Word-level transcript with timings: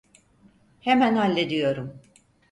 Hemen 0.79 1.15
hallediyorum. 1.15 2.01